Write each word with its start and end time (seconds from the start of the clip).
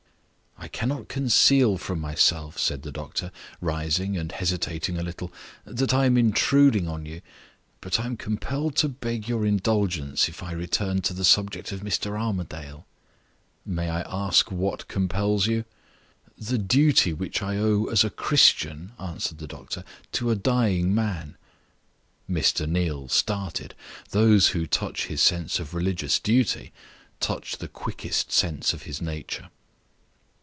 "I 0.63 0.67
cannot 0.67 1.07
conceal 1.07 1.77
from 1.79 1.99
myself," 1.99 2.59
said 2.59 2.83
the 2.83 2.91
doctor, 2.91 3.31
rising, 3.61 4.15
and 4.15 4.31
hesitating 4.31 4.97
a 4.99 5.03
little, 5.03 5.33
"that 5.65 5.91
I 5.91 6.05
am 6.05 6.17
intruding 6.17 6.87
on 6.87 7.03
you. 7.03 7.21
But 7.81 7.99
I 7.99 8.05
am 8.05 8.15
compelled 8.15 8.75
to 8.77 8.87
beg 8.87 9.27
your 9.27 9.43
indulgence 9.43 10.29
if 10.29 10.43
I 10.43 10.51
return 10.51 11.01
to 11.01 11.15
the 11.15 11.25
subject 11.25 11.71
of 11.71 11.81
Mr. 11.81 12.17
Armadale." 12.19 12.85
"May 13.65 13.89
I 13.89 14.01
ask 14.07 14.51
what 14.51 14.87
compels 14.87 15.47
you?" 15.47 15.65
"The 16.37 16.59
duty 16.59 17.11
which 17.11 17.41
I 17.41 17.57
owe 17.57 17.85
as 17.85 18.03
a 18.03 18.11
Christian," 18.11 18.91
answered 18.99 19.39
the 19.39 19.47
doctor, 19.47 19.83
"to 20.13 20.29
a 20.29 20.35
dying 20.35 20.93
man." 20.93 21.37
Mr. 22.29 22.69
Neal 22.69 23.07
started. 23.07 23.73
Those 24.11 24.49
who 24.49 24.67
touched 24.67 25.07
his 25.07 25.23
sense 25.23 25.59
of 25.59 25.73
religious 25.73 26.19
duty 26.19 26.71
touched 27.19 27.59
the 27.59 27.67
quickest 27.67 28.31
sense 28.31 28.73
in 28.73 28.81
his 28.81 29.01
nature. 29.01 29.49